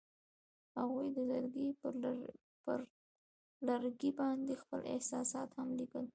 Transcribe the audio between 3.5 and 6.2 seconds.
لرګي باندې خپل احساسات هم لیکل.